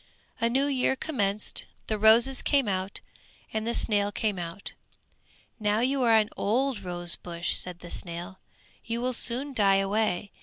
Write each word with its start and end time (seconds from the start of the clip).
A 0.39 0.49
new 0.49 0.65
year 0.65 0.95
commenced; 0.95 1.67
the 1.85 1.99
roses 1.99 2.41
came 2.41 2.67
out, 2.67 3.01
and 3.53 3.67
the 3.67 3.75
snail 3.75 4.11
came 4.11 4.39
out. 4.39 4.73
"Now 5.59 5.81
you 5.81 6.01
are 6.01 6.15
an 6.15 6.31
old 6.35 6.79
rose 6.79 7.15
bush," 7.15 7.53
said 7.55 7.81
the 7.81 7.91
snail, 7.91 8.39
"you 8.83 8.99
will 8.99 9.13
soon 9.13 9.53
die 9.53 9.75
away. 9.75 10.31